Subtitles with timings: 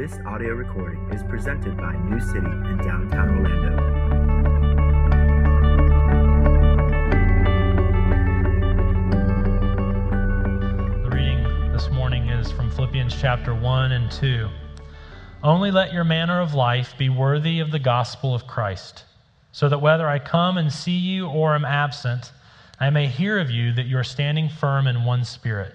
[0.00, 3.76] This audio recording is presented by New City in downtown Orlando.
[11.02, 14.48] The reading this morning is from Philippians chapter 1 and 2.
[15.42, 19.04] Only let your manner of life be worthy of the gospel of Christ,
[19.52, 22.32] so that whether I come and see you or am absent,
[22.80, 25.74] I may hear of you that you are standing firm in one spirit,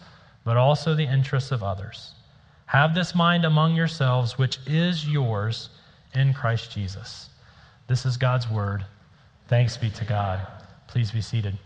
[0.43, 2.13] but also the interests of others.
[2.65, 5.69] Have this mind among yourselves, which is yours
[6.13, 7.29] in Christ Jesus.
[7.87, 8.85] This is God's word.
[9.47, 10.39] Thanks be to God.
[10.87, 11.57] Please be seated.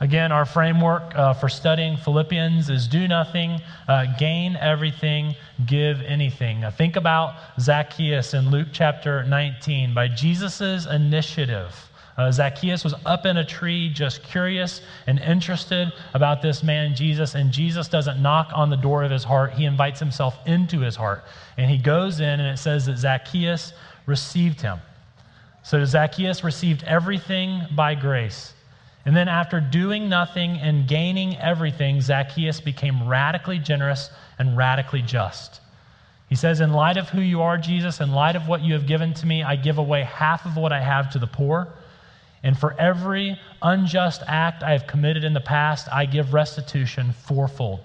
[0.00, 5.34] Again, our framework uh, for studying Philippians is do nothing, uh, gain everything,
[5.66, 6.64] give anything.
[6.76, 9.94] think about Zacchaeus in Luke chapter 19.
[9.94, 11.74] By Jesus' initiative,
[12.16, 17.34] uh, Zacchaeus was up in a tree, just curious and interested about this man, Jesus.
[17.34, 20.94] And Jesus doesn't knock on the door of his heart, he invites himself into his
[20.94, 21.24] heart.
[21.58, 23.72] And he goes in, and it says that Zacchaeus
[24.06, 24.78] received him.
[25.64, 28.52] So Zacchaeus received everything by grace.
[29.06, 35.60] And then, after doing nothing and gaining everything, Zacchaeus became radically generous and radically just.
[36.28, 38.86] He says, In light of who you are, Jesus, in light of what you have
[38.86, 41.68] given to me, I give away half of what I have to the poor.
[42.44, 47.80] And for every unjust act I have committed in the past, I give restitution fourfold.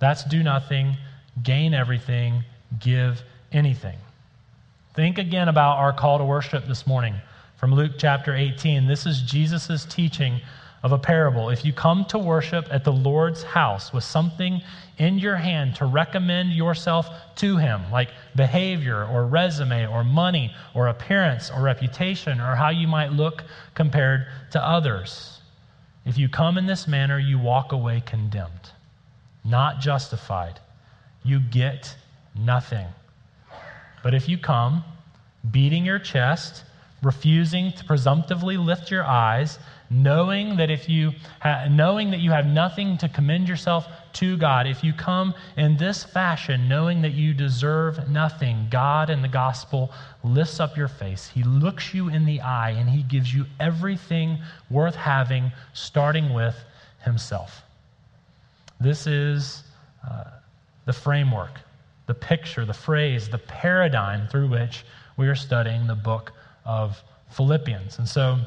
[0.00, 0.96] That's do nothing,
[1.44, 2.42] gain everything,
[2.80, 3.96] give anything.
[4.94, 7.14] Think again about our call to worship this morning
[7.56, 8.88] from Luke chapter 18.
[8.88, 10.40] This is Jesus' teaching
[10.82, 11.50] of a parable.
[11.50, 14.60] If you come to worship at the Lord's house with something
[14.98, 20.88] in your hand to recommend yourself to Him, like behavior or resume or money or
[20.88, 23.44] appearance or reputation or how you might look
[23.74, 25.40] compared to others,
[26.04, 28.70] if you come in this manner, you walk away condemned,
[29.44, 30.58] not justified.
[31.22, 31.94] You get
[32.34, 32.88] nothing.
[34.02, 34.82] But if you come
[35.50, 36.64] beating your chest,
[37.02, 39.58] refusing to presumptively lift your eyes,
[39.92, 44.66] knowing that if you ha- knowing that you have nothing to commend yourself to God,
[44.66, 49.92] if you come in this fashion, knowing that you deserve nothing, God in the gospel
[50.24, 51.28] lifts up your face.
[51.28, 54.38] He looks you in the eye and he gives you everything
[54.70, 56.56] worth having, starting with
[57.04, 57.62] himself.
[58.80, 59.62] This is
[60.08, 60.24] uh,
[60.86, 61.60] the framework,
[62.06, 64.84] the picture, the phrase, the paradigm through which
[65.16, 66.32] we are studying the book
[66.64, 67.98] of Philippians.
[67.98, 68.38] And so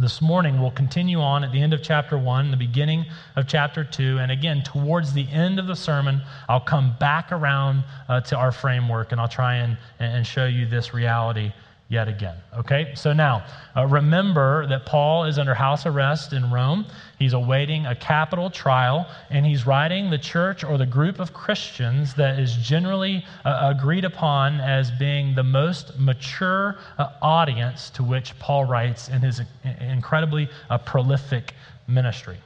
[0.00, 3.04] this morning we'll continue on at the end of chapter 1, the beginning
[3.34, 4.18] of chapter 2.
[4.18, 8.52] And again, towards the end of the sermon, I'll come back around uh, to our
[8.52, 11.52] framework and I'll try and, and show you this reality
[11.88, 12.36] yet again.
[12.54, 12.92] Okay?
[12.94, 16.86] So now, uh, remember that Paul is under house arrest in Rome.
[17.18, 22.14] He's awaiting a capital trial, and he's writing the church or the group of Christians
[22.14, 28.38] that is generally uh, agreed upon as being the most mature uh, audience to which
[28.38, 29.40] Paul writes in his
[29.80, 31.54] incredibly uh, prolific
[31.86, 32.36] ministry.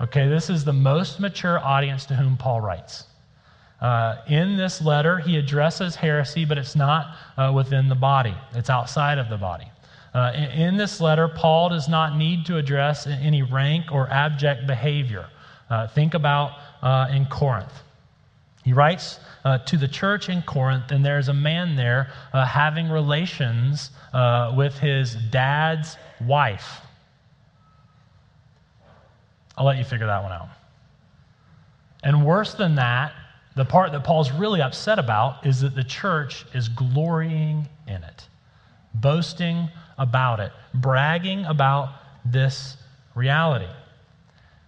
[0.00, 3.04] Okay, this is the most mature audience to whom Paul writes.
[3.80, 8.70] Uh, in this letter, he addresses heresy, but it's not uh, within the body, it's
[8.70, 9.70] outside of the body.
[10.14, 14.66] Uh, in, in, this letter, Paul does not need to address any rank or abject
[14.66, 15.28] behavior.
[15.68, 17.82] Uh, think about uh, in Corinth.
[18.64, 23.90] He writes uh, to the church in Corinth, and there's a man there having relations
[24.56, 26.80] with his dad's wife.
[29.56, 30.48] I'll let you figure that one out.
[32.02, 33.12] And worse than that,
[33.56, 38.28] the part that Paul's really upset about is that the church is glorying in it,
[38.94, 41.88] boasting about it, bragging about
[42.24, 42.76] this
[43.14, 43.68] reality.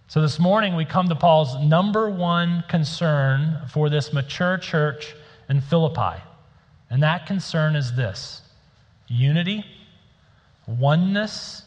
[0.07, 5.15] So this morning we come to Paul's number one concern for this mature church
[5.49, 6.19] in Philippi.
[6.89, 8.41] And that concern is this
[9.07, 9.63] unity,
[10.65, 11.61] oneness,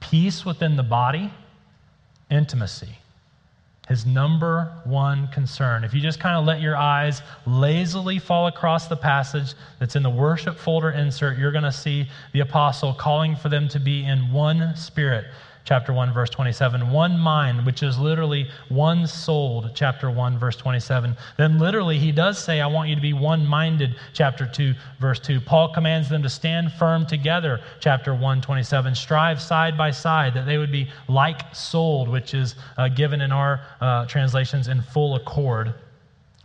[0.00, 1.32] peace within the body,
[2.30, 2.98] intimacy.
[3.88, 5.84] His number one concern.
[5.84, 10.02] If you just kind of let your eyes lazily fall across the passage that's in
[10.02, 14.04] the worship folder insert, you're going to see the apostle calling for them to be
[14.04, 15.26] in one spirit
[15.64, 16.90] chapter 1, verse 27.
[16.90, 21.16] One mind, which is literally one souled, chapter 1, verse 27.
[21.38, 25.18] Then literally, he does say, I want you to be one minded, chapter 2, verse
[25.20, 25.40] 2.
[25.40, 28.94] Paul commands them to stand firm together, chapter 1, 27.
[28.94, 33.32] Strive side by side, that they would be like souled, which is uh, given in
[33.32, 35.74] our uh, translations in full accord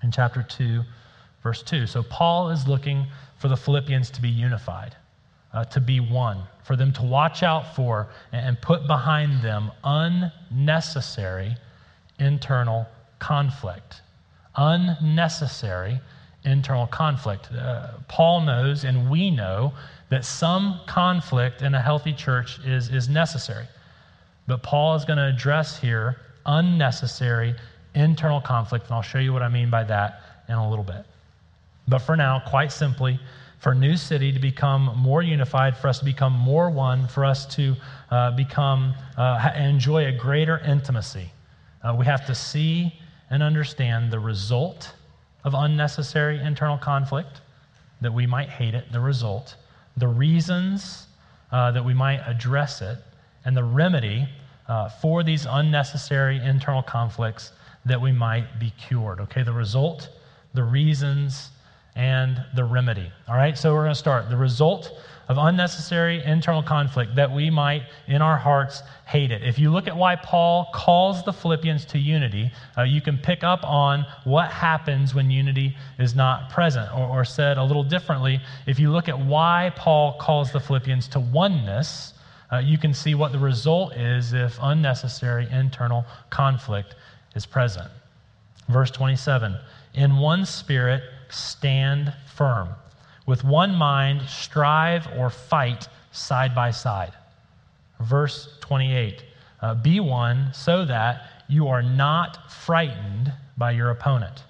[0.01, 0.81] in chapter 2,
[1.44, 1.86] verse 2.
[1.86, 3.06] So Paul is looking
[3.38, 4.95] for the Philippians to be unified
[5.54, 11.56] uh, to be one, for them to watch out for and put behind them unnecessary
[12.19, 12.86] internal
[13.19, 14.01] conflict.
[14.56, 16.00] Unnecessary
[16.44, 17.51] internal conflict.
[17.51, 19.74] Uh, Paul knows, and we know,
[20.10, 23.66] that some conflict in a healthy church is, is necessary.
[24.48, 27.56] But Paul is going to address here unnecessary
[27.94, 31.06] internal conflict, and I'll show you what I mean by that in a little bit.
[31.88, 33.19] But for now, quite simply,
[33.60, 37.46] for New City to become more unified, for us to become more one, for us
[37.56, 37.76] to
[38.10, 41.30] uh, become uh, enjoy a greater intimacy.
[41.84, 42.94] Uh, we have to see
[43.30, 44.94] and understand the result
[45.44, 47.42] of unnecessary internal conflict,
[48.02, 49.56] that we might hate it, the result,
[49.98, 51.08] the reasons
[51.52, 52.98] uh, that we might address it,
[53.46, 54.28] and the remedy
[54.68, 57.52] uh, for these unnecessary internal conflicts
[57.86, 59.20] that we might be cured.
[59.20, 60.10] Okay, the result,
[60.54, 61.50] the reasons,
[62.00, 63.12] and the remedy.
[63.28, 64.30] All right, so we're going to start.
[64.30, 64.98] The result
[65.28, 69.44] of unnecessary internal conflict that we might, in our hearts, hate it.
[69.44, 73.44] If you look at why Paul calls the Philippians to unity, uh, you can pick
[73.44, 76.90] up on what happens when unity is not present.
[76.98, 81.10] Or, or said a little differently, if you look at why Paul calls the Philippians
[81.10, 82.13] to oneness,
[82.50, 86.95] uh, you can see what the result is if unnecessary internal conflict
[87.36, 87.92] is present.
[88.69, 89.57] Verse 27
[89.95, 92.70] In one spirit, stand firm.
[93.26, 97.14] With one mind, strive or fight side by side.
[98.00, 99.24] Verse 28
[99.62, 104.44] uh, Be one so that you are not frightened by your opponent.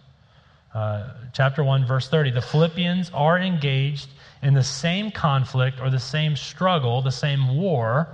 [0.74, 2.32] Uh, chapter 1, verse 30.
[2.32, 4.10] The Philippians are engaged
[4.44, 8.08] in the same conflict or the same struggle, the same war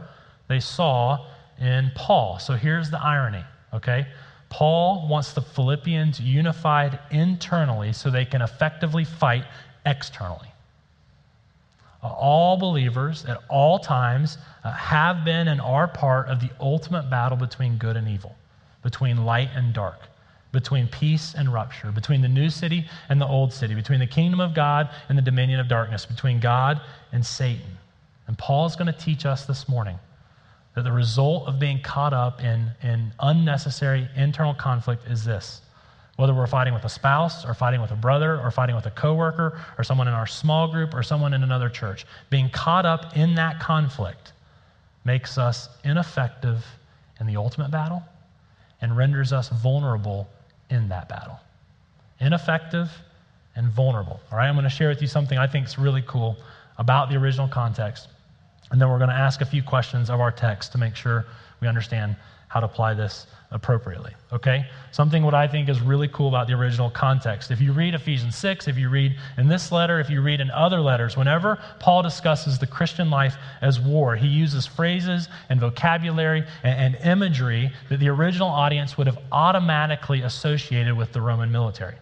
[0.48, 1.26] they saw
[1.60, 2.40] in Paul.
[2.40, 4.08] So here's the irony, okay?
[4.56, 9.44] Paul wants the Philippians unified internally so they can effectively fight
[9.86, 10.48] externally.
[12.02, 17.10] Uh, all believers at all times uh, have been and are part of the ultimate
[17.10, 18.34] battle between good and evil,
[18.82, 20.00] between light and dark,
[20.54, 24.40] between peace and rupture, between the new city and the old city, between the kingdom
[24.40, 26.80] of God and the dominion of darkness, between God
[27.12, 27.78] and Satan.
[28.28, 30.00] And Paul is going to teach us this morning
[30.76, 35.62] that the result of being caught up in, in unnecessary internal conflict is this.
[36.18, 38.92] Whether we're fighting with a spouse, or fighting with a brother, or fighting with a
[38.92, 43.18] coworker, or someone in our small group, or someone in another church, being caught up
[43.18, 44.34] in that conflict
[45.04, 46.66] makes us ineffective
[47.20, 48.04] in the ultimate battle
[48.82, 50.28] and renders us vulnerable
[50.70, 51.40] in that battle.
[52.20, 52.90] Ineffective
[53.56, 54.20] and vulnerable.
[54.32, 56.38] All right, I'm going to share with you something I think is really cool
[56.78, 58.08] about the original context.
[58.72, 61.26] And then we're going to ask a few questions of our text to make sure
[61.62, 62.16] we understand
[62.48, 64.14] how to apply this appropriately.
[64.32, 64.66] Okay?
[64.92, 67.52] Something what I think is really cool about the original context.
[67.52, 70.50] If you read Ephesians 6, if you read in this letter, if you read in
[70.52, 76.46] other letters, whenever Paul discusses the Christian life as war, he uses phrases and vocabulary
[76.64, 81.96] and, and imagery that the original audience would have automatically associated with the Roman military.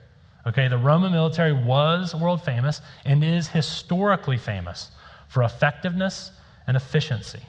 [0.46, 4.92] Okay, the Roman military was world famous and is historically famous
[5.30, 6.32] for effectiveness
[6.68, 7.40] and efficiency.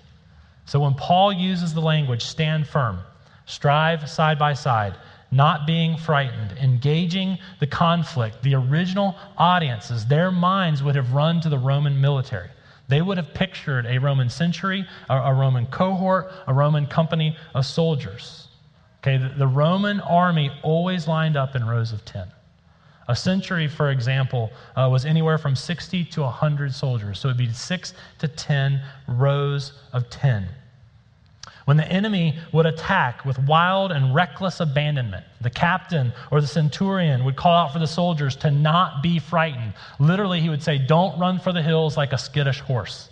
[0.67, 3.01] So when Paul uses the language stand firm,
[3.47, 4.95] strive side by side,
[5.31, 11.49] not being frightened, engaging the conflict, the original audiences, their minds would have run to
[11.49, 12.49] the Roman military.
[12.87, 17.67] They would have pictured a Roman century, a, a Roman cohort, a Roman company of
[17.67, 18.49] soldiers.
[19.03, 22.27] Okay, the, the Roman army always lined up in rows of 10.
[23.09, 27.19] A century, for example, uh, was anywhere from 60 to 100 soldiers.
[27.19, 30.49] So it'd be six to 10 rows of 10.
[31.67, 37.25] When the enemy would attack with wild and reckless abandonment, the captain or the centurion
[37.25, 39.73] would call out for the soldiers to not be frightened.
[39.99, 43.09] Literally, he would say, Don't run for the hills like a skittish horse.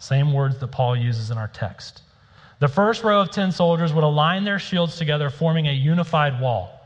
[0.00, 2.02] Same words that Paul uses in our text.
[2.58, 6.77] The first row of 10 soldiers would align their shields together, forming a unified wall.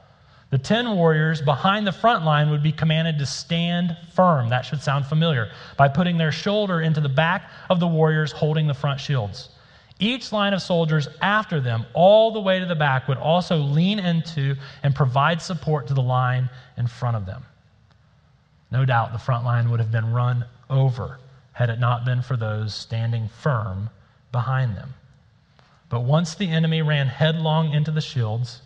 [0.53, 4.51] The 10 warriors behind the front line would be commanded to stand firm.
[4.51, 5.51] That should sound familiar.
[5.79, 9.49] By putting their shoulder into the back of the warriors holding the front shields.
[9.99, 13.99] Each line of soldiers after them, all the way to the back, would also lean
[13.99, 17.47] into and provide support to the line in front of them.
[18.71, 21.19] No doubt the front line would have been run over
[21.53, 23.89] had it not been for those standing firm
[24.33, 24.93] behind them.
[25.89, 28.61] But once the enemy ran headlong into the shields,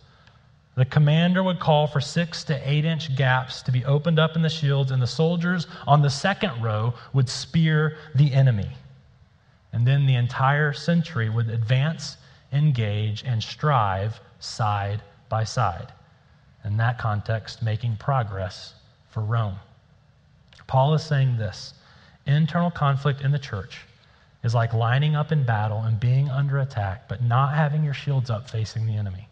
[0.76, 4.42] the commander would call for six to eight inch gaps to be opened up in
[4.42, 8.68] the shields, and the soldiers on the second row would spear the enemy.
[9.72, 12.18] And then the entire century would advance,
[12.52, 15.92] engage, and strive side by side.
[16.62, 18.74] In that context, making progress
[19.08, 19.56] for Rome.
[20.66, 21.72] Paul is saying this
[22.26, 23.80] internal conflict in the church
[24.44, 28.28] is like lining up in battle and being under attack, but not having your shields
[28.28, 29.26] up facing the enemy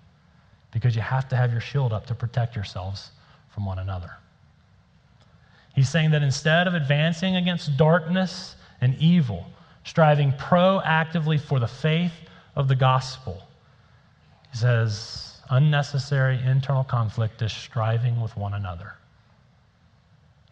[0.75, 3.13] because you have to have your shield up to protect yourselves
[3.49, 4.11] from one another.
[5.75, 9.47] He's saying that instead of advancing against darkness and evil,
[9.85, 12.13] striving proactively for the faith
[12.57, 13.43] of the gospel,
[14.51, 18.95] he says unnecessary internal conflict is striving with one another.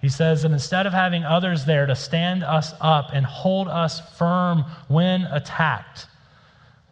[0.01, 4.01] He says that instead of having others there to stand us up and hold us
[4.19, 6.07] firm when attacked,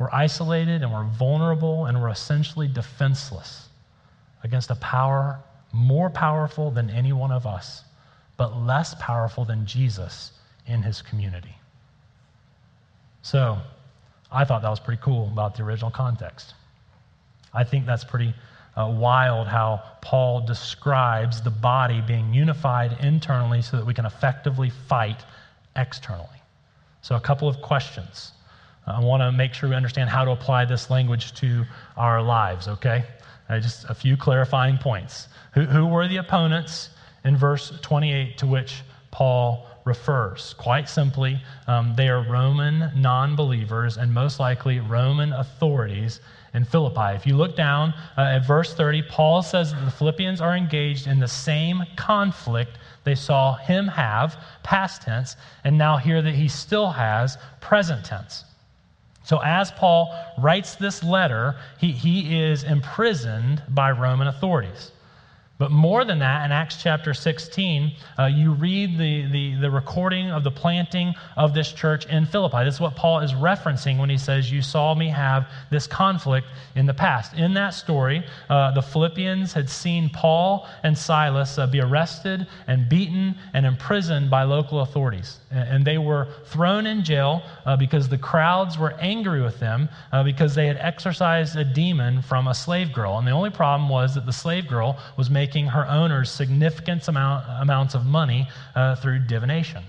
[0.00, 3.68] we're isolated and we're vulnerable and we're essentially defenseless
[4.42, 5.38] against a power
[5.72, 7.84] more powerful than any one of us,
[8.38, 10.32] but less powerful than Jesus
[10.66, 11.54] in his community.
[13.20, 13.58] So,
[14.32, 16.54] I thought that was pretty cool about the original context.
[17.52, 18.32] I think that's pretty
[18.76, 24.70] uh, wild how Paul describes the body being unified internally so that we can effectively
[24.70, 25.24] fight
[25.76, 26.28] externally.
[27.02, 28.32] So, a couple of questions.
[28.86, 31.64] I want to make sure we understand how to apply this language to
[31.96, 33.04] our lives, okay?
[33.48, 35.28] Uh, just a few clarifying points.
[35.54, 36.90] Who, who were the opponents
[37.24, 40.54] in verse 28 to which Paul refers?
[40.54, 46.20] Quite simply, um, they are Roman non believers and most likely Roman authorities
[46.54, 47.14] in Philippi.
[47.14, 51.06] If you look down uh, at verse 30, Paul says that the Philippians are engaged
[51.06, 56.48] in the same conflict they saw him have, past tense, and now hear that he
[56.48, 58.44] still has, present tense.
[59.22, 64.92] So, as Paul writes this letter, he, he is imprisoned by Roman authorities.
[65.60, 70.30] But more than that, in Acts chapter 16, uh, you read the, the, the, recording
[70.30, 72.64] of the planting of this church in Philippi.
[72.64, 76.46] This is what Paul is referencing when he says, You saw me have this conflict
[76.76, 77.34] in the past.
[77.34, 82.88] In that story, uh, the Philippians had seen Paul and Silas uh, be arrested and
[82.88, 85.40] beaten and imprisoned by local authorities.
[85.50, 90.22] And they were thrown in jail uh, because the crowds were angry with them uh,
[90.22, 93.18] because they had exorcised a demon from a slave girl.
[93.18, 97.44] And the only problem was that the slave girl was making her owners significant amount,
[97.60, 99.84] amounts of money uh, through divination.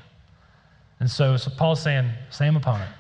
[1.00, 2.92] And so, so Paul's saying, same opponent.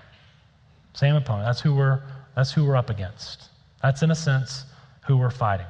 [0.94, 1.46] Same opponent.
[1.46, 2.02] That's who, we're,
[2.36, 3.50] that's who we're up against.
[3.82, 4.66] That's, in a sense,
[5.06, 5.68] who we're fighting.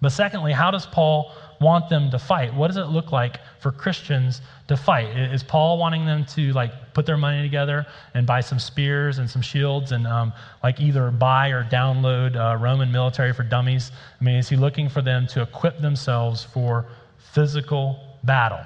[0.00, 2.54] But secondly, how does Paul want them to fight?
[2.54, 5.14] What does it look like for Christians to fight?
[5.16, 9.28] Is Paul wanting them to like put their money together and buy some spears and
[9.28, 13.92] some shields and um, like either buy or download uh, Roman military for dummies?
[14.20, 16.86] I mean, is he looking for them to equip themselves for
[17.18, 18.64] physical battle?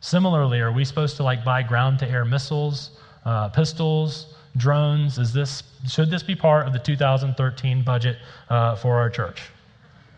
[0.00, 2.90] Similarly, are we supposed to like buy ground to air missiles,
[3.24, 5.18] uh, pistols, drones?
[5.18, 8.18] Is this should this be part of the 2013 budget
[8.50, 9.42] uh, for our church?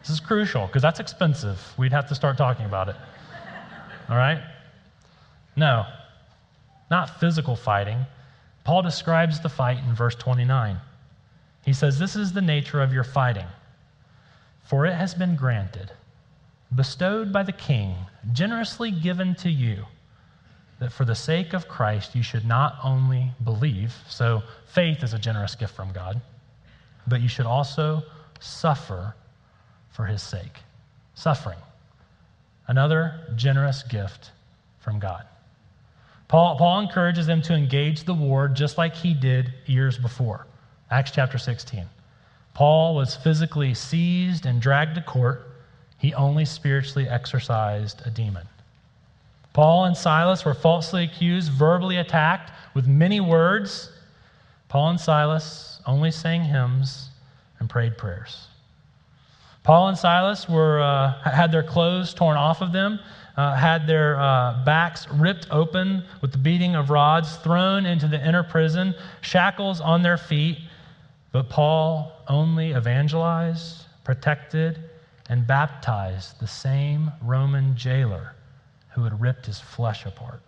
[0.03, 1.61] This is crucial because that's expensive.
[1.79, 2.97] We'd have to start talking about it.
[4.09, 4.43] All right?
[5.55, 5.87] No,
[6.91, 8.05] not physical fighting.
[8.65, 10.77] Paul describes the fight in verse 29.
[11.65, 13.47] He says, This is the nature of your fighting.
[14.65, 15.93] For it has been granted,
[16.75, 17.95] bestowed by the king,
[18.33, 19.85] generously given to you,
[20.81, 25.19] that for the sake of Christ you should not only believe, so faith is a
[25.19, 26.21] generous gift from God,
[27.07, 28.03] but you should also
[28.41, 29.15] suffer
[29.93, 30.59] for his sake.
[31.15, 31.59] Suffering.
[32.67, 34.31] Another generous gift
[34.81, 35.27] from God.
[36.29, 40.47] Paul, Paul encourages them to engage the war just like he did years before.
[40.91, 41.85] Acts chapter 16.
[42.55, 45.47] Paul was physically seized and dragged to court.
[45.99, 48.47] He only spiritually exorcised a demon.
[49.53, 53.91] Paul and Silas were falsely accused, verbally attacked with many words.
[54.69, 57.11] Paul and Silas only sang hymns
[57.59, 58.49] and prayed prayers.
[59.63, 62.99] Paul and Silas were, uh, had their clothes torn off of them,
[63.37, 68.27] uh, had their uh, backs ripped open with the beating of rods, thrown into the
[68.27, 70.59] inner prison, shackles on their feet.
[71.31, 74.79] But Paul only evangelized, protected,
[75.29, 78.35] and baptized the same Roman jailer
[78.91, 80.43] who had ripped his flesh apart.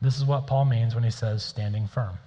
[0.00, 2.18] This is what Paul means when he says standing firm.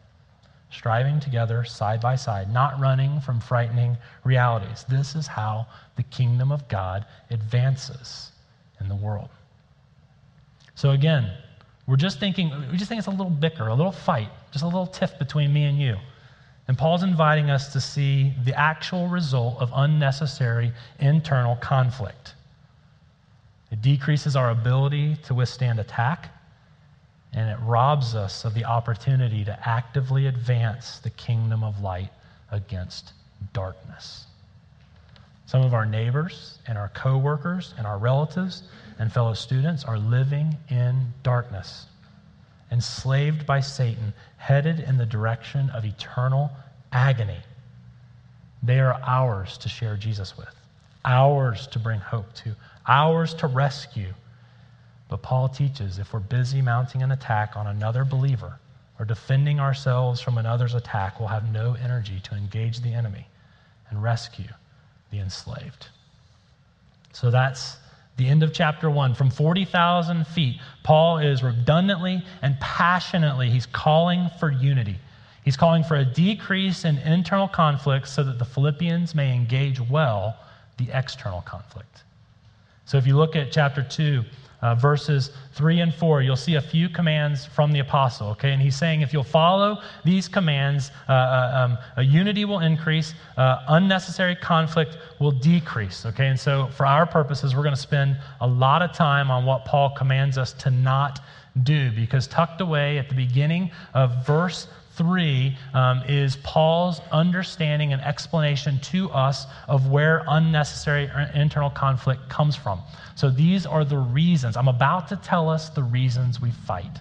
[0.74, 4.86] Striving together side by side, not running from frightening realities.
[4.89, 8.32] This is how the kingdom of God advances
[8.80, 9.30] in the world.
[10.75, 11.32] So again,
[11.86, 14.68] we're just thinking, we just think it's a little bicker, a little fight, just a
[14.68, 15.96] little tiff between me and you.
[16.68, 22.34] And Paul's inviting us to see the actual result of unnecessary internal conflict.
[23.72, 26.30] It decreases our ability to withstand attack,
[27.35, 32.11] and it robs us of the opportunity to actively advance the kingdom of light
[32.51, 33.13] against
[33.53, 34.25] darkness.
[35.45, 38.63] Some of our neighbors and our coworkers and our relatives
[38.99, 41.87] and fellow students are living in darkness,
[42.71, 46.51] enslaved by Satan, headed in the direction of eternal
[46.91, 47.39] agony.
[48.61, 50.53] They are ours to share Jesus with,
[51.03, 52.55] ours to bring hope to,
[52.87, 54.13] ours to rescue.
[55.13, 58.58] But Paul teaches if we're busy mounting an attack on another believer
[58.98, 63.27] or defending ourselves from another's attack, we'll have no energy to engage the enemy
[63.91, 64.50] and rescue
[65.12, 65.89] the enslaved.
[67.12, 67.77] So that's
[68.17, 74.32] the end of chapter 1 from 40,000 feet paul is redundantly and passionately he's calling
[74.39, 74.98] for unity.
[75.46, 80.36] He's calling for a decrease in internal conflict so that the philippians may engage well
[80.77, 82.01] the external conflict.
[82.86, 84.24] So if you look at chapter 2
[84.63, 88.53] uh, verses 3 and 4, you'll see a few commands from the apostle, okay?
[88.53, 93.58] And he's saying if you'll follow these commands, uh, uh, um, unity will increase, uh,
[93.67, 96.27] unnecessary conflict will decrease, okay?
[96.27, 99.65] And so for our purposes, we're going to spend a lot of time on what
[99.65, 101.20] Paul commands us to not
[101.63, 108.01] do, because tucked away at the beginning of verse 3 um, is Paul's understanding and
[108.01, 112.81] explanation to us of where unnecessary internal conflict comes from.
[113.15, 114.55] So these are the reasons.
[114.55, 117.00] I'm about to tell us the reasons we fight.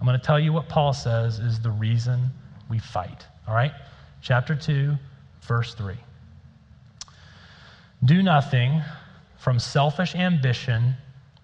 [0.00, 2.30] I'm going to tell you what Paul says is the reason
[2.68, 3.24] we fight.
[3.48, 3.72] All right?
[4.20, 4.94] Chapter 2,
[5.42, 5.94] verse 3.
[8.04, 8.82] Do nothing
[9.38, 10.94] from selfish ambition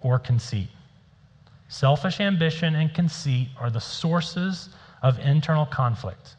[0.01, 0.69] or conceit.
[1.69, 4.69] Selfish ambition and conceit are the sources
[5.03, 6.35] of internal conflict.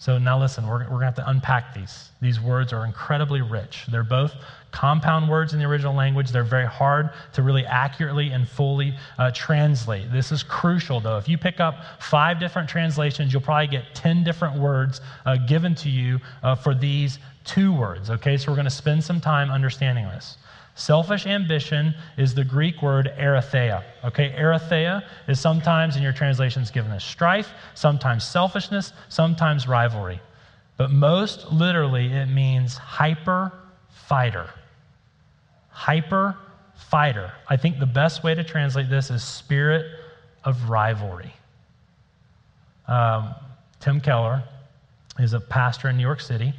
[0.00, 2.08] So now listen, we're, we're going to have to unpack these.
[2.22, 3.84] These words are incredibly rich.
[3.90, 4.34] They're both
[4.70, 6.30] compound words in the original language.
[6.30, 10.10] They're very hard to really accurately and fully uh, translate.
[10.10, 11.18] This is crucial, though.
[11.18, 15.74] If you pick up five different translations, you'll probably get 10 different words uh, given
[15.74, 18.08] to you uh, for these two words.
[18.08, 20.38] Okay, so we're going to spend some time understanding this.
[20.80, 23.84] Selfish ambition is the Greek word eritheia.
[24.02, 30.22] Okay, eritheia is sometimes in your translations given as strife, sometimes selfishness, sometimes rivalry.
[30.78, 33.52] But most literally, it means hyper
[33.90, 34.48] fighter.
[35.68, 36.34] Hyper
[36.88, 37.30] fighter.
[37.46, 39.84] I think the best way to translate this is spirit
[40.44, 41.34] of rivalry.
[42.88, 43.34] Um,
[43.80, 44.42] Tim Keller
[45.18, 46.54] is a pastor in New York City.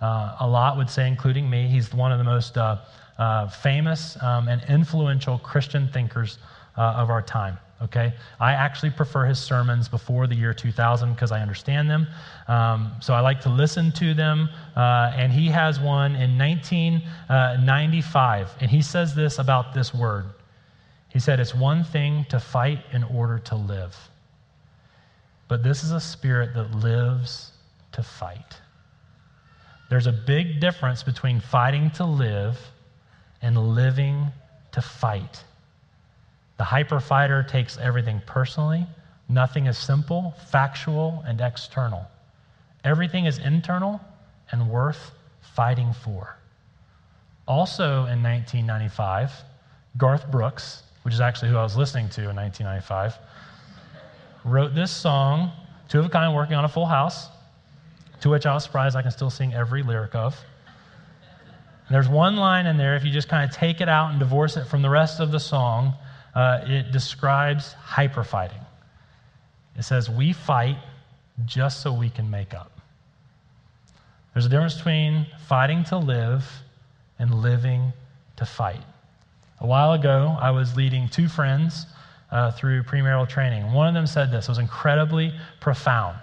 [0.00, 2.78] Uh, a lot would say, including me, he's one of the most uh,
[3.18, 6.38] uh, famous um, and influential Christian thinkers
[6.76, 7.58] uh, of our time.
[7.82, 12.06] Okay, I actually prefer his sermons before the year 2000 because I understand them.
[12.48, 14.48] Um, so I like to listen to them.
[14.74, 20.24] Uh, and he has one in 1995, and he says this about this word.
[21.10, 23.94] He said, "It's one thing to fight in order to live,
[25.46, 27.52] but this is a spirit that lives
[27.92, 28.58] to fight."
[29.90, 32.58] There's a big difference between fighting to live
[33.42, 34.26] and living
[34.72, 35.44] to fight.
[36.58, 38.86] The hyper fighter takes everything personally.
[39.28, 42.06] Nothing is simple, factual, and external.
[42.84, 44.00] Everything is internal
[44.52, 46.36] and worth fighting for.
[47.48, 49.32] Also in 1995,
[49.96, 53.18] Garth Brooks, which is actually who I was listening to in 1995,
[54.44, 55.50] wrote this song,
[55.88, 57.28] Two of a Kind Working on a Full House,
[58.20, 60.36] to which I was surprised I can still sing every lyric of.
[61.86, 64.18] And there's one line in there, if you just kind of take it out and
[64.18, 65.94] divorce it from the rest of the song,
[66.34, 68.60] uh, it describes hyper fighting.
[69.76, 70.78] It says, We fight
[71.44, 72.72] just so we can make up.
[74.34, 76.44] There's a difference between fighting to live
[77.18, 77.92] and living
[78.36, 78.82] to fight.
[79.60, 81.86] A while ago, I was leading two friends
[82.30, 83.72] uh, through premarital training.
[83.72, 86.18] One of them said this, it was incredibly profound.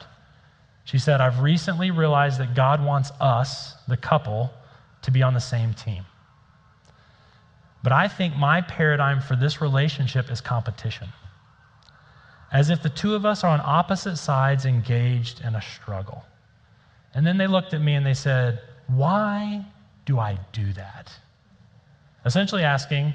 [0.83, 4.51] She said, I've recently realized that God wants us, the couple,
[5.03, 6.03] to be on the same team.
[7.83, 11.09] But I think my paradigm for this relationship is competition.
[12.51, 16.23] As if the two of us are on opposite sides engaged in a struggle.
[17.13, 19.65] And then they looked at me and they said, Why
[20.05, 21.11] do I do that?
[22.25, 23.13] Essentially asking,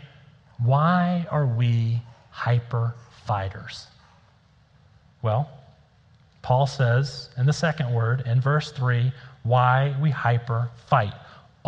[0.59, 3.87] why are we hyper fighters?
[5.23, 5.49] Well,
[6.43, 9.13] Paul says in the second word, in verse 3,
[9.45, 11.15] why we hyper fight.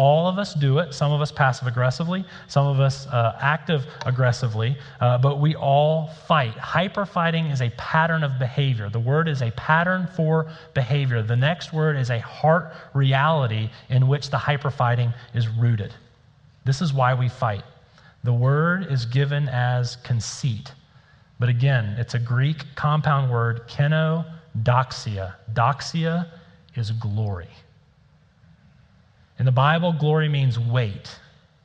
[0.00, 0.94] All of us do it.
[0.94, 6.06] Some of us passive aggressively, some of us uh, active aggressively, uh, but we all
[6.26, 6.56] fight.
[6.56, 8.88] Hyper fighting is a pattern of behavior.
[8.88, 11.22] The word is a pattern for behavior.
[11.22, 15.92] The next word is a heart reality in which the hyper fighting is rooted.
[16.64, 17.64] This is why we fight.
[18.24, 20.72] The word is given as conceit.
[21.38, 24.24] But again, it's a Greek compound word, keno
[24.62, 25.34] doxia.
[25.52, 26.26] Doxia
[26.74, 27.50] is glory.
[29.40, 31.18] In the Bible, glory means weight,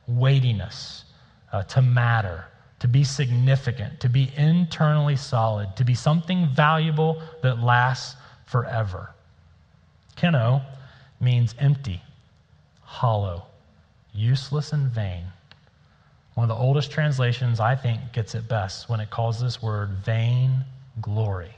[0.08, 1.04] weightiness,
[1.52, 2.46] uh, to matter,
[2.78, 9.10] to be significant, to be internally solid, to be something valuable that lasts forever.
[10.16, 10.62] Keno
[11.20, 12.00] means empty,
[12.80, 13.44] hollow,
[14.14, 15.24] useless, and vain.
[16.32, 19.90] One of the oldest translations, I think, gets it best when it calls this word
[20.02, 20.64] vain
[21.02, 21.54] glory.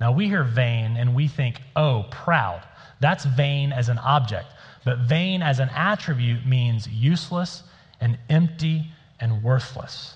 [0.00, 2.62] Now, we hear vain and we think, oh, proud.
[3.00, 4.46] That's vain as an object.
[4.86, 7.64] But vain as an attribute means useless
[8.00, 8.86] and empty
[9.18, 10.14] and worthless.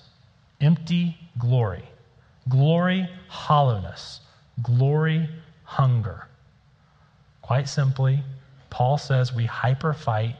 [0.61, 1.83] Empty glory.
[2.47, 4.21] Glory, hollowness.
[4.63, 5.27] Glory,
[5.65, 6.25] hunger.
[7.41, 8.23] Quite simply,
[8.69, 10.37] Paul says we hyper fight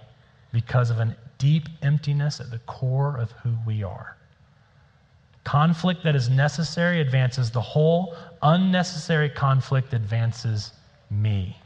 [0.53, 4.15] because of a deep emptiness at the core of who we are.
[5.43, 10.71] Conflict that is necessary advances the whole, unnecessary conflict advances
[11.09, 11.57] me.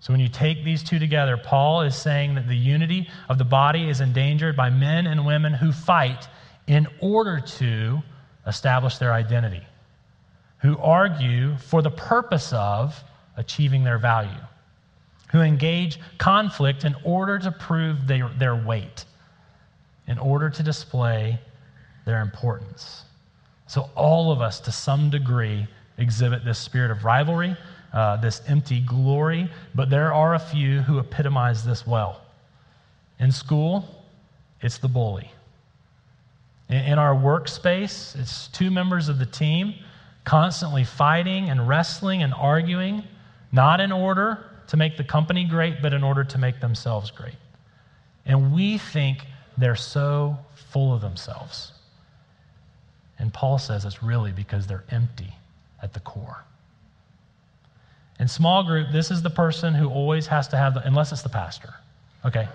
[0.00, 3.44] So when you take these two together, Paul is saying that the unity of the
[3.44, 6.28] body is endangered by men and women who fight
[6.66, 7.98] in order to
[8.46, 9.62] establish their identity,
[10.58, 13.02] who argue for the purpose of
[13.36, 14.40] achieving their value,
[15.32, 19.04] who engage conflict in order to prove their, their weight,
[20.06, 21.38] in order to display
[22.04, 23.04] their importance.
[23.66, 25.66] So all of us, to some degree,
[25.98, 27.56] exhibit this spirit of rivalry
[27.92, 32.20] uh, this empty glory, but there are a few who epitomize this well.
[33.18, 34.04] In school,
[34.60, 35.30] it's the bully.
[36.68, 39.74] In, in our workspace, it's two members of the team
[40.24, 43.02] constantly fighting and wrestling and arguing,
[43.50, 47.36] not in order to make the company great, but in order to make themselves great.
[48.26, 49.24] And we think
[49.56, 51.72] they're so full of themselves.
[53.18, 55.34] And Paul says it's really because they're empty
[55.82, 56.44] at the core.
[58.18, 61.22] In small group, this is the person who always has to have the, unless it's
[61.22, 61.74] the pastor,
[62.24, 62.48] okay?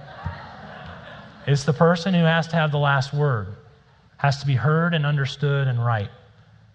[1.47, 3.47] it's the person who has to have the last word,
[4.17, 6.09] has to be heard and understood and right,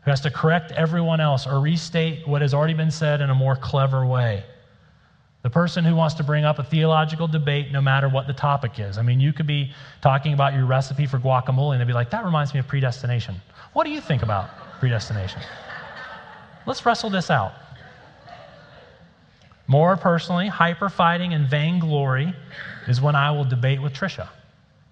[0.03, 3.35] who has to correct everyone else or restate what has already been said in a
[3.35, 4.44] more clever way.
[5.42, 8.79] The person who wants to bring up a theological debate no matter what the topic
[8.79, 8.98] is.
[8.98, 12.11] I mean, you could be talking about your recipe for guacamole and they'd be like,
[12.11, 13.37] that reminds me of predestination.
[13.72, 15.40] What do you think about predestination?
[16.66, 17.53] Let's wrestle this out.
[19.68, 22.35] More personally, hyper fighting and vainglory
[22.88, 24.28] is when I will debate with Trisha,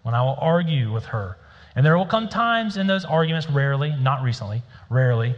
[0.02, 1.38] when I will argue with her.
[1.74, 5.34] And there will come times in those arguments, rarely, not recently, rarely,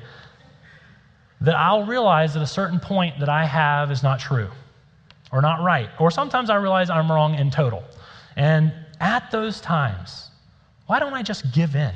[1.41, 4.51] that I'll realize that a certain point that I have is not true
[5.33, 5.89] or not right.
[6.01, 7.85] Or sometimes I realize I'm wrong in total.
[8.37, 10.31] And at those times,
[10.87, 11.95] why don't I just give in?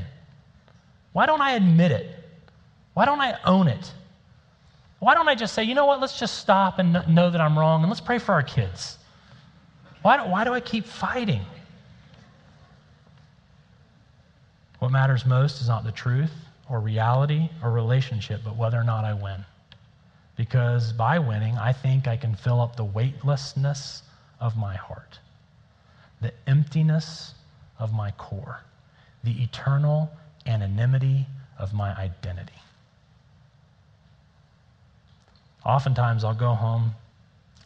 [1.12, 2.14] Why don't I admit it?
[2.94, 3.92] Why don't I own it?
[5.02, 7.58] Why don't I just say, you know what, let's just stop and know that I'm
[7.58, 8.98] wrong and let's pray for our kids?
[10.02, 11.40] Why do, why do I keep fighting?
[14.78, 16.30] What matters most is not the truth
[16.70, 19.44] or reality or relationship, but whether or not I win.
[20.36, 24.04] Because by winning, I think I can fill up the weightlessness
[24.38, 25.18] of my heart,
[26.20, 27.34] the emptiness
[27.80, 28.60] of my core,
[29.24, 30.08] the eternal
[30.46, 31.26] anonymity
[31.58, 32.52] of my identity.
[35.64, 36.92] Oftentimes, I'll go home.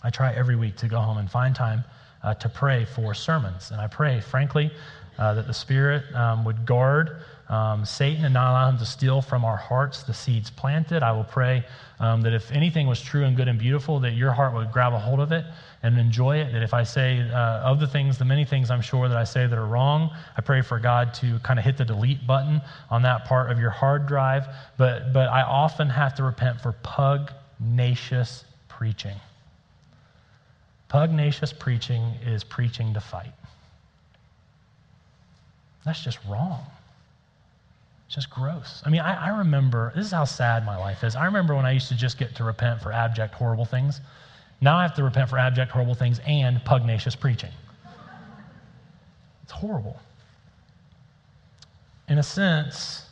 [0.02, 1.84] I try every week to go home and find time
[2.22, 3.70] uh, to pray for sermons.
[3.70, 4.70] And I pray, frankly,
[5.18, 9.22] uh, that the Spirit um, would guard um, Satan and not allow him to steal
[9.22, 11.02] from our hearts the seeds planted.
[11.02, 11.64] I will pray
[12.00, 14.92] um, that if anything was true and good and beautiful, that your heart would grab
[14.92, 15.44] a hold of it
[15.82, 16.52] and enjoy it.
[16.52, 19.24] That if I say uh, of the things, the many things I'm sure that I
[19.24, 22.60] say that are wrong, I pray for God to kind of hit the delete button
[22.90, 24.46] on that part of your hard drive.
[24.76, 29.16] But, but I often have to repent for pug pugnacious preaching.
[30.88, 33.32] Pugnacious preaching is preaching to fight.
[35.84, 36.64] That's just wrong.
[38.06, 38.82] It's just gross.
[38.84, 41.16] I mean, I, I, remember, this is how sad my life is.
[41.16, 44.00] I remember when I used to just get to repent for abject, horrible things.
[44.60, 47.50] Now I have to repent for abject, horrible things and pugnacious preaching.
[49.42, 49.98] It's horrible.
[52.08, 53.05] In a sense,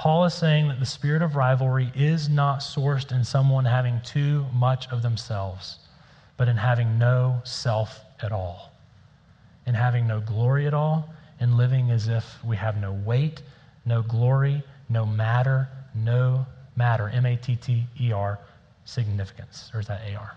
[0.00, 4.46] Paul is saying that the spirit of rivalry is not sourced in someone having too
[4.54, 5.78] much of themselves,
[6.38, 8.72] but in having no self at all,
[9.66, 11.06] in having no glory at all,
[11.38, 13.42] in living as if we have no weight,
[13.84, 18.38] no glory, no matter, no matter, M A T T E R,
[18.86, 19.70] significance.
[19.74, 20.34] Or is that A R?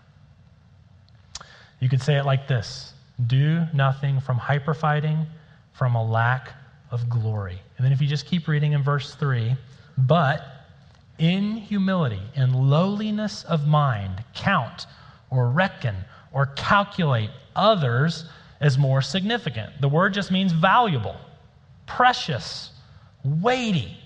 [1.79, 2.91] You could say it like this
[3.27, 5.25] do nothing from hyperfighting,
[5.71, 6.51] from a lack
[6.93, 7.59] of glory.
[7.77, 9.55] And then if you just keep reading in verse 3,
[9.97, 10.45] but
[11.17, 14.85] in humility and lowliness of mind, count
[15.31, 15.95] or reckon
[16.31, 18.25] or calculate others
[18.61, 19.81] as more significant.
[19.81, 21.15] The word just means valuable,
[21.87, 22.69] precious,
[23.23, 23.97] weighty.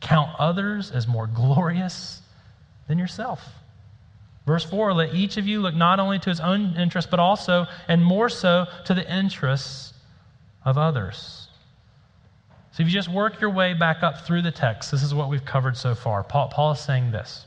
[0.00, 2.20] Count others as more glorious
[2.88, 3.42] than yourself.
[4.44, 7.66] Verse 4 Let each of you look not only to his own interest, but also,
[7.88, 9.94] and more so, to the interests
[10.62, 11.43] of others.
[12.74, 15.28] So if you just work your way back up through the text, this is what
[15.28, 16.24] we've covered so far.
[16.24, 17.46] Paul, Paul is saying this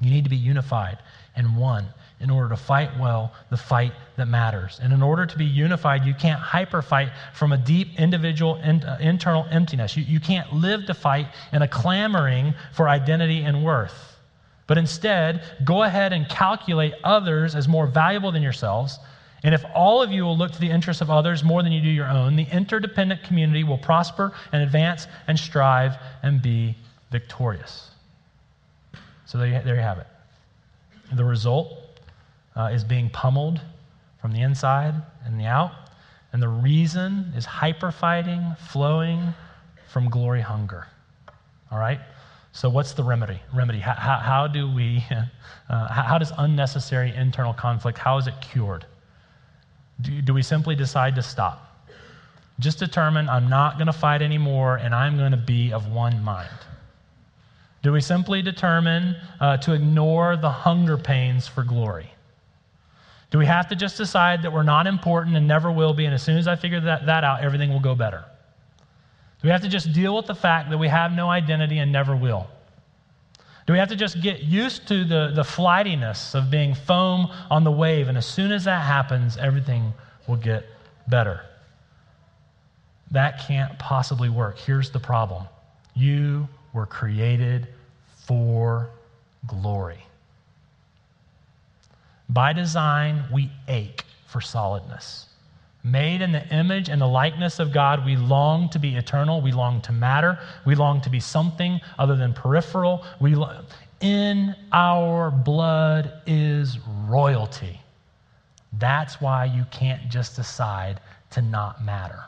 [0.00, 0.98] You need to be unified
[1.36, 1.86] and one
[2.18, 4.80] in order to fight well the fight that matters.
[4.82, 8.82] And in order to be unified, you can't hyper fight from a deep individual in,
[8.82, 9.96] uh, internal emptiness.
[9.96, 14.18] You, you can't live to fight in a clamoring for identity and worth.
[14.66, 18.98] But instead, go ahead and calculate others as more valuable than yourselves.
[19.42, 21.80] And if all of you will look to the interests of others more than you
[21.80, 26.76] do your own, the interdependent community will prosper and advance and strive and be
[27.10, 27.90] victorious.
[29.24, 30.06] So there you, there you have it.
[31.12, 31.72] The result
[32.56, 33.60] uh, is being pummeled
[34.20, 35.72] from the inside and the out.
[36.32, 39.34] And the reason is hyper fighting flowing
[39.88, 40.86] from glory hunger.
[41.72, 42.00] All right?
[42.52, 43.40] So, what's the remedy?
[43.54, 43.78] Remedy?
[43.78, 45.04] How, how, how do we?
[45.68, 47.96] Uh, how does unnecessary internal conflict?
[47.96, 48.86] How is it cured?
[50.02, 51.66] Do, do we simply decide to stop?
[52.58, 56.22] Just determine I'm not going to fight anymore, and I'm going to be of one
[56.22, 56.48] mind.
[57.82, 62.12] Do we simply determine uh, to ignore the hunger pains for glory?
[63.30, 66.14] Do we have to just decide that we're not important and never will be, and
[66.14, 68.24] as soon as I figure that, that out, everything will go better?
[69.40, 71.90] Do we have to just deal with the fact that we have no identity and
[71.90, 72.46] never will?
[73.70, 77.62] Do we have to just get used to the, the flightiness of being foam on
[77.62, 79.94] the wave, and as soon as that happens, everything
[80.26, 80.64] will get
[81.06, 81.42] better?
[83.12, 84.58] That can't possibly work.
[84.58, 85.46] Here's the problem
[85.94, 87.68] you were created
[88.16, 88.90] for
[89.46, 90.04] glory.
[92.28, 95.26] By design, we ache for solidness.
[95.82, 99.40] Made in the image and the likeness of God, we long to be eternal.
[99.40, 100.38] We long to matter.
[100.66, 103.02] We long to be something other than peripheral.
[103.18, 103.62] We lo-
[104.00, 107.80] in our blood is royalty.
[108.78, 112.24] That's why you can't just decide to not matter.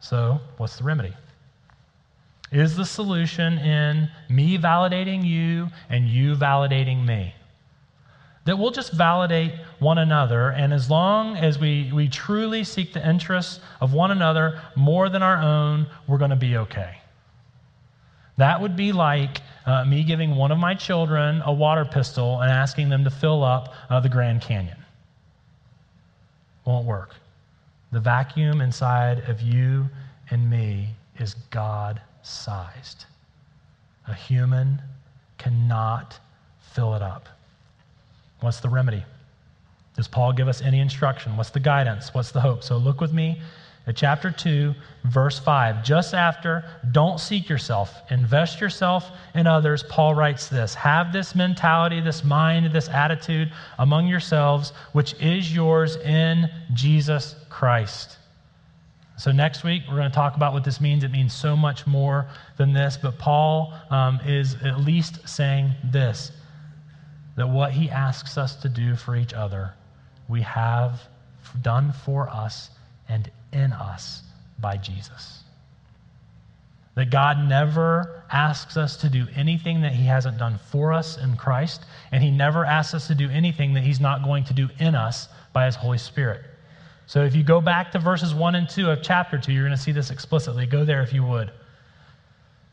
[0.00, 1.14] So, what's the remedy?
[2.52, 7.34] Is the solution in me validating you and you validating me?
[8.44, 10.50] That we'll just validate one another.
[10.50, 15.22] And as long as we, we truly seek the interests of one another more than
[15.22, 16.98] our own, we're going to be okay.
[18.36, 22.50] That would be like uh, me giving one of my children a water pistol and
[22.50, 24.76] asking them to fill up uh, the Grand Canyon.
[26.64, 27.14] Won't work.
[27.92, 29.88] The vacuum inside of you
[30.30, 33.04] and me is God sized.
[34.08, 34.82] A human
[35.38, 36.18] cannot
[36.72, 37.28] fill it up.
[38.44, 39.02] What's the remedy?
[39.96, 41.34] Does Paul give us any instruction?
[41.38, 42.12] What's the guidance?
[42.12, 42.62] What's the hope?
[42.62, 43.40] So look with me
[43.86, 45.82] at chapter 2, verse 5.
[45.82, 49.82] Just after, don't seek yourself, invest yourself in others.
[49.84, 55.96] Paul writes this Have this mentality, this mind, this attitude among yourselves, which is yours
[55.96, 58.18] in Jesus Christ.
[59.16, 61.02] So, next week, we're going to talk about what this means.
[61.02, 62.26] It means so much more
[62.58, 66.32] than this, but Paul um, is at least saying this
[67.36, 69.74] that what he asks us to do for each other,
[70.28, 71.00] we have
[71.62, 72.70] done for us
[73.08, 74.22] and in us
[74.60, 75.40] by Jesus.
[76.94, 81.36] That God never asks us to do anything that He hasn't done for us in
[81.36, 84.68] Christ, and He never asks us to do anything that He's not going to do
[84.78, 86.42] in us by His Holy Spirit.
[87.06, 89.76] So if you go back to verses 1 and 2 of chapter 2, you're going
[89.76, 90.66] to see this explicitly.
[90.66, 91.50] Go there if you would.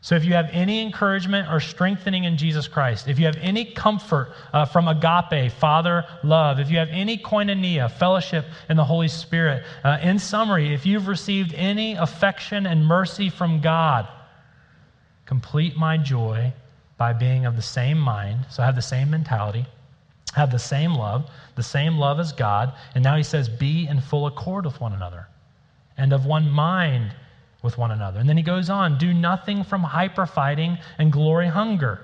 [0.04, 3.64] So, if you have any encouragement or strengthening in Jesus Christ, if you have any
[3.64, 9.06] comfort uh, from agape, Father love, if you have any koinonia, fellowship in the Holy
[9.06, 14.08] Spirit, uh, in summary, if you've received any affection and mercy from God,
[15.24, 16.52] complete my joy
[16.98, 19.66] by being of the same mind, so have the same mentality,
[20.34, 22.72] have the same love, the same love as God.
[22.96, 25.28] And now he says, be in full accord with one another
[25.96, 27.14] and of one mind
[27.62, 28.20] with one another.
[28.20, 32.00] And then he goes on, do nothing from hyper fighting and glory hunger.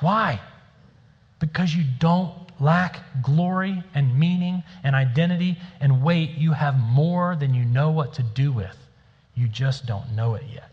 [0.00, 0.40] Why?
[1.38, 6.30] Because you don't lack glory and meaning and identity and weight.
[6.30, 8.76] You have more than you know what to do with.
[9.34, 10.70] You just don't know it yet.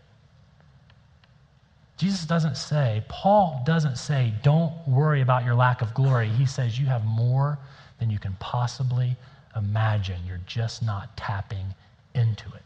[1.96, 6.28] Jesus doesn't say, Paul doesn't say, don't worry about your lack of glory.
[6.28, 7.58] He says, you have more
[7.98, 9.16] than you can possibly
[9.54, 10.18] imagine.
[10.26, 11.74] You're just not tapping
[12.14, 12.62] into it.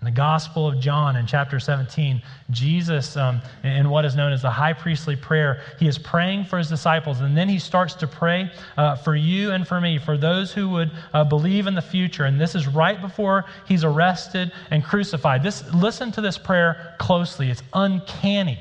[0.00, 4.40] In the Gospel of John, in chapter 17, Jesus, um, in what is known as
[4.40, 8.06] the high priestly prayer, he is praying for his disciples, and then he starts to
[8.06, 11.82] pray uh, for you and for me, for those who would uh, believe in the
[11.82, 12.24] future.
[12.24, 15.42] And this is right before he's arrested and crucified.
[15.42, 18.58] This, listen to this prayer closely, it's uncanny.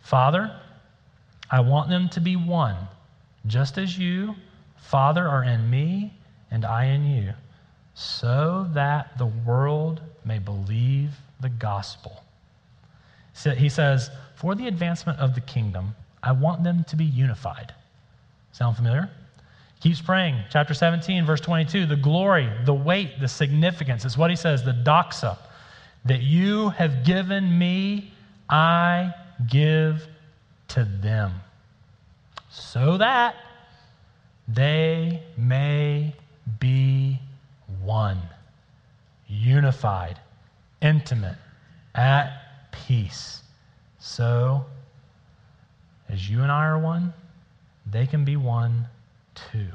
[0.00, 0.58] Father,
[1.50, 2.76] I want them to be one,
[3.46, 4.36] just as you,
[4.78, 6.14] Father, are in me
[6.50, 7.34] and I in you
[7.98, 12.22] so that the world may believe the gospel.
[13.32, 17.74] So he says, For the advancement of the kingdom, I want them to be unified.
[18.52, 19.10] Sound familiar?
[19.80, 20.36] Keeps praying.
[20.48, 21.86] Chapter 17, verse 22.
[21.86, 25.36] The glory, the weight, the significance is what he says, the doxa,
[26.04, 28.12] that you have given me,
[28.48, 29.12] I
[29.50, 30.06] give
[30.68, 31.32] to them,
[32.48, 33.34] so that
[34.46, 36.14] they may
[36.60, 37.18] be
[37.82, 38.20] one,
[39.26, 40.18] unified,
[40.80, 41.36] intimate,
[41.94, 43.42] at peace.
[43.98, 44.64] So,
[46.08, 47.12] as you and I are one,
[47.90, 48.86] they can be one
[49.34, 49.68] too.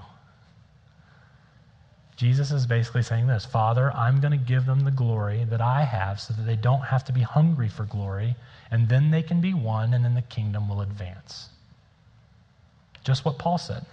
[2.15, 5.83] Jesus is basically saying this Father, I'm going to give them the glory that I
[5.83, 8.35] have so that they don't have to be hungry for glory,
[8.71, 11.49] and then they can be one, and then the kingdom will advance.
[13.03, 13.85] Just what Paul said.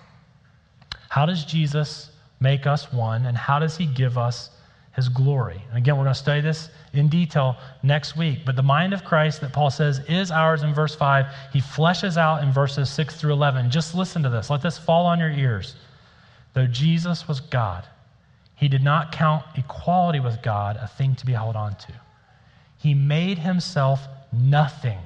[1.08, 2.09] How does Jesus
[2.40, 4.50] make us one, and how does he give us
[4.96, 5.62] his glory?
[5.68, 8.40] And again, we're going to study this in detail next week.
[8.44, 12.16] But the mind of Christ that Paul says is ours in verse 5, he fleshes
[12.16, 13.70] out in verses 6 through 11.
[13.70, 14.50] Just listen to this.
[14.50, 15.76] Let this fall on your ears.
[16.54, 17.84] Though Jesus was God,
[18.56, 21.92] he did not count equality with God a thing to be held on to.
[22.78, 24.98] He made himself nothing,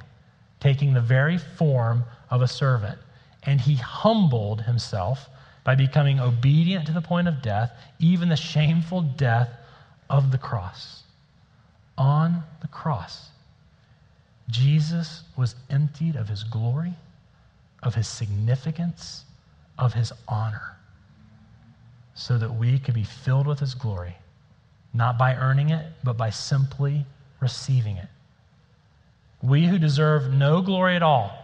[0.60, 2.98] taking the very form of a servant,
[3.42, 5.28] and he humbled himself
[5.64, 9.48] by becoming obedient to the point of death, even the shameful death
[10.10, 11.02] of the cross.
[11.96, 13.30] On the cross,
[14.50, 16.92] Jesus was emptied of his glory,
[17.82, 19.24] of his significance,
[19.78, 20.76] of his honor,
[22.14, 24.16] so that we could be filled with his glory,
[24.92, 27.06] not by earning it, but by simply
[27.40, 28.08] receiving it.
[29.42, 31.43] We who deserve no glory at all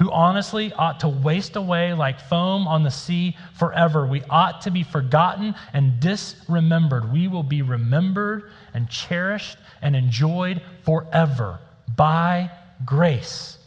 [0.00, 4.06] who honestly ought to waste away like foam on the sea forever.
[4.06, 7.12] We ought to be forgotten and disremembered.
[7.12, 11.58] We will be remembered and cherished and enjoyed forever
[11.96, 12.50] by
[12.86, 13.58] grace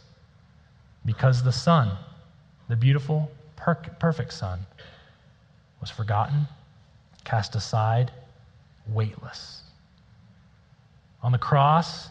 [1.06, 1.96] because the Son,
[2.68, 4.58] the beautiful, per- perfect Son,
[5.80, 6.48] was forgotten,
[7.22, 8.10] cast aside,
[8.88, 9.62] weightless.
[11.22, 12.08] On the cross,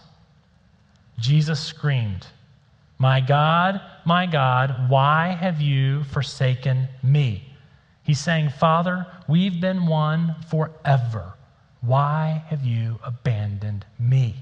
[1.19, 2.25] Jesus screamed,
[3.03, 7.43] my God, my God, why have you forsaken me?
[8.01, 11.33] He's saying, Father, we've been one forever.
[11.81, 14.35] Why have you abandoned me?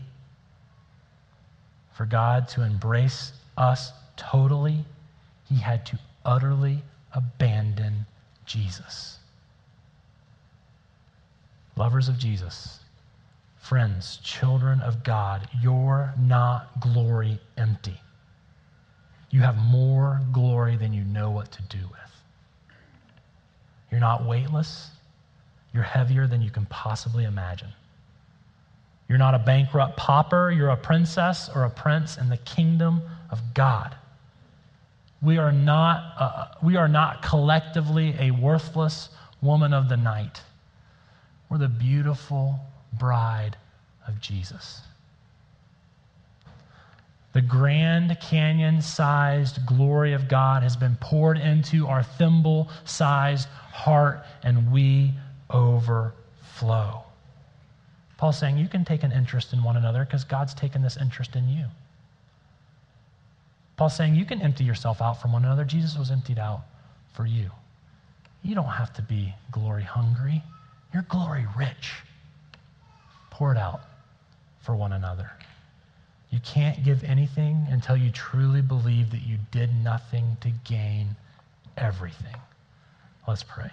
[1.93, 4.86] For God to embrace us totally,
[5.50, 6.84] he had to utterly
[7.15, 8.06] abandon
[8.45, 9.17] Jesus.
[11.76, 12.80] Lovers of Jesus,
[13.58, 18.00] friends, children of God, you're not glory empty.
[19.31, 22.21] You have more glory than you know what to do with.
[23.89, 24.89] You're not weightless.
[25.73, 27.69] You're heavier than you can possibly imagine.
[29.07, 30.51] You're not a bankrupt pauper.
[30.51, 33.95] You're a princess or a prince in the kingdom of God.
[35.21, 39.09] We are not, uh, we are not collectively a worthless
[39.41, 40.41] woman of the night.
[41.49, 42.59] We're the beautiful
[42.97, 43.55] bride
[44.07, 44.82] of Jesus.
[47.34, 54.25] The Grand Canyon sized glory of God has been poured into our thimble sized heart,
[54.43, 55.13] and we
[55.49, 57.03] overflow.
[58.17, 61.36] Paul's saying you can take an interest in one another because God's taken this interest
[61.36, 61.65] in you.
[63.77, 65.63] Paul's saying you can empty yourself out from one another.
[65.63, 66.61] Jesus was emptied out
[67.13, 67.49] for you.
[68.43, 70.43] You don't have to be glory hungry,
[70.93, 71.93] you're glory rich.
[73.29, 73.82] Pour it out
[74.59, 75.32] for one another.
[76.32, 81.15] You can't give anything until you truly believe that you did nothing to gain
[81.77, 82.36] everything.
[83.27, 83.71] Let's pray.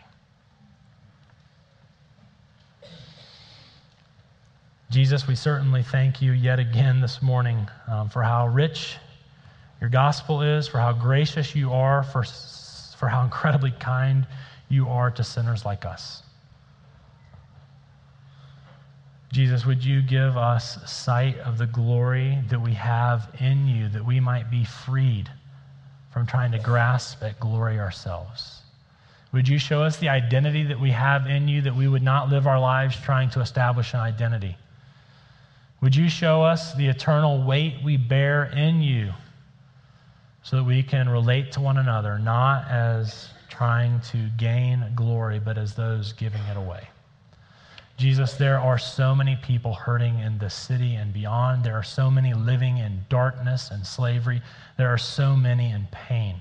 [4.90, 8.96] Jesus, we certainly thank you yet again this morning um, for how rich
[9.80, 12.24] your gospel is, for how gracious you are, for,
[12.98, 14.26] for how incredibly kind
[14.68, 16.22] you are to sinners like us.
[19.33, 24.05] Jesus, would you give us sight of the glory that we have in you, that
[24.05, 25.31] we might be freed
[26.11, 28.62] from trying to grasp at glory ourselves?
[29.33, 32.31] Would you show us the identity that we have in you, that we would not
[32.31, 34.57] live our lives trying to establish an identity?
[35.83, 39.12] Would you show us the eternal weight we bear in you
[40.43, 45.59] so that we can relate to one another, not as trying to gain glory, but
[45.59, 46.89] as those giving it away?
[47.99, 51.64] Jesus, there are so many people hurting in this city and beyond.
[51.64, 54.40] There are so many living in darkness and slavery.
[54.76, 56.36] There are so many in pain.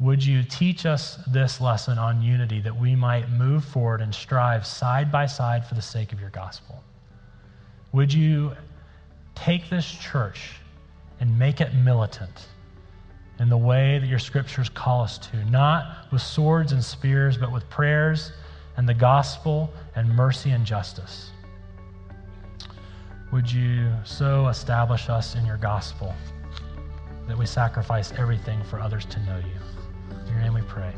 [0.00, 4.66] Would you teach us this lesson on unity that we might move forward and strive
[4.66, 6.82] side by side for the sake of your gospel?
[7.92, 8.50] Would you
[9.36, 10.56] take this church
[11.20, 12.48] and make it militant
[13.38, 17.52] in the way that your scriptures call us to, not with swords and spears, but
[17.52, 18.32] with prayers
[18.76, 21.30] and the gospel and mercy and justice?
[23.32, 26.14] Would you so establish us in your gospel
[27.26, 30.16] that we sacrifice everything for others to know you?
[30.26, 30.92] In your name we pray.